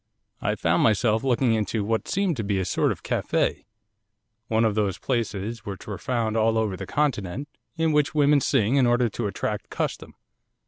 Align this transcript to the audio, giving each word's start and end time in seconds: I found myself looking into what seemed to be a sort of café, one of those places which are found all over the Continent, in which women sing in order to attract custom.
I 0.41 0.55
found 0.55 0.81
myself 0.81 1.23
looking 1.23 1.53
into 1.53 1.83
what 1.83 2.07
seemed 2.07 2.35
to 2.37 2.43
be 2.43 2.57
a 2.57 2.65
sort 2.65 2.91
of 2.91 3.03
café, 3.03 3.65
one 4.47 4.65
of 4.65 4.73
those 4.73 4.97
places 4.97 5.59
which 5.63 5.87
are 5.87 5.99
found 5.99 6.35
all 6.35 6.57
over 6.57 6.75
the 6.75 6.87
Continent, 6.87 7.47
in 7.77 7.91
which 7.91 8.15
women 8.15 8.41
sing 8.41 8.77
in 8.77 8.87
order 8.87 9.09
to 9.09 9.27
attract 9.27 9.69
custom. 9.69 10.15